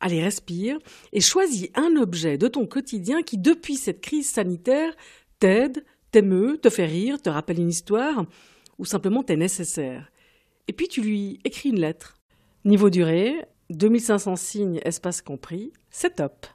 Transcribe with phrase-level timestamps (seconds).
[0.00, 0.78] allez respire,
[1.12, 4.94] et choisis un objet de ton quotidien qui, depuis cette crise sanitaire,
[5.38, 8.24] t'aide, t'émeut, te fait rire, te rappelle une histoire,
[8.78, 10.10] ou simplement t'est nécessaire.
[10.68, 12.16] Et puis tu lui écris une lettre.
[12.64, 16.46] Niveau durée, 2500 signes, espace compris, c'est top.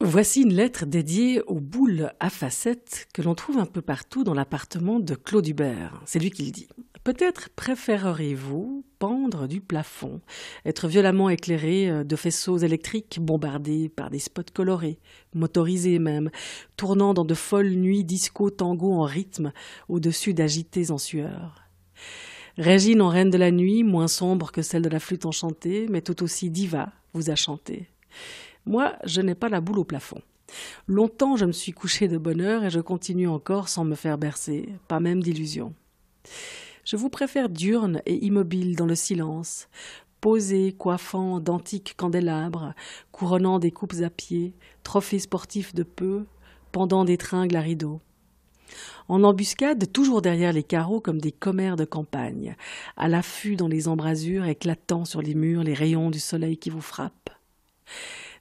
[0.00, 4.34] Voici une lettre dédiée aux boules à facettes que l'on trouve un peu partout dans
[4.34, 6.02] l'appartement de Claude Hubert.
[6.04, 6.68] C'est lui qui le dit.
[7.04, 10.22] Peut-être préféreriez-vous pendre du plafond,
[10.64, 14.98] être violemment éclairé euh, de faisceaux électriques bombardés par des spots colorés,
[15.34, 16.30] motorisés même,
[16.78, 19.52] tournant dans de folles nuits disco tango en rythme
[19.90, 21.68] au-dessus d'agités en sueur.
[22.56, 26.00] Régine en reine de la nuit, moins sombre que celle de la flûte enchantée, mais
[26.00, 27.90] tout aussi diva, vous a chanté.
[28.64, 30.22] Moi, je n'ai pas la boule au plafond.
[30.86, 34.16] Longtemps je me suis couché de bonne heure et je continue encore sans me faire
[34.16, 35.74] bercer, pas même d'illusion.
[36.84, 39.68] Je vous préfère diurne et immobile dans le silence,
[40.20, 42.74] posé, coiffant d'antiques candélabres,
[43.12, 46.24] couronnant des coupes à pied, trophées sportifs de peu,
[46.72, 48.00] pendant des tringles à rideaux
[49.08, 52.56] en embuscade toujours derrière les carreaux comme des commères de campagne,
[52.96, 56.80] à l'affût dans les embrasures, éclatant sur les murs les rayons du soleil qui vous
[56.80, 57.30] frappent,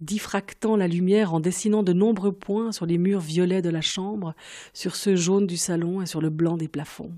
[0.00, 4.34] diffractant la lumière en dessinant de nombreux points sur les murs violets de la chambre,
[4.72, 7.12] sur ceux jaunes du salon et sur le blanc des plafonds.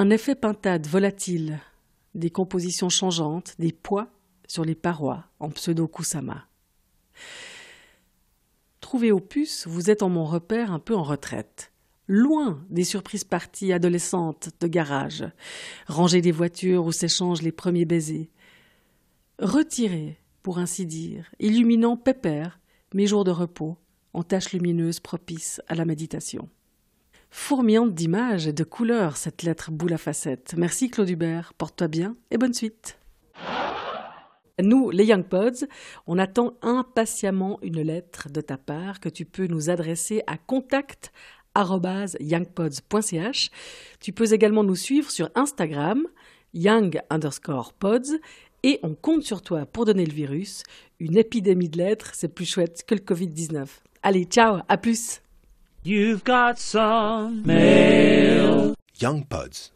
[0.00, 1.58] Un effet pintade volatile,
[2.14, 4.06] des compositions changeantes, des poids
[4.46, 6.46] sur les parois en pseudo-kusama.
[8.80, 11.72] Trouvé au puce, vous êtes en mon repère un peu en retraite
[12.06, 15.24] loin des surprises parties adolescentes de garage,
[15.88, 18.30] ranger des voitures où s'échangent les premiers baisers.
[19.40, 22.60] Retiré, pour ainsi dire, illuminant pépère
[22.94, 23.76] mes jours de repos
[24.12, 26.48] en tâches lumineuses propices à la méditation.
[27.30, 30.54] Fourmillante d'images et de couleurs, cette lettre boule à facettes.
[30.56, 32.98] Merci Claude Hubert, porte-toi bien et bonne suite.
[34.60, 35.66] Nous, les Young Pods,
[36.06, 41.12] on attend impatiemment une lettre de ta part que tu peux nous adresser à contact
[42.20, 43.50] youngpods.ch.
[44.00, 46.06] Tu peux également nous suivre sur Instagram,
[46.54, 48.18] young underscore pods,
[48.62, 50.62] et on compte sur toi pour donner le virus.
[50.98, 53.66] Une épidémie de lettres, c'est plus chouette que le Covid-19.
[54.02, 55.20] Allez, ciao, à plus.
[55.84, 58.74] You've got some mail.
[58.98, 59.70] Young Buds.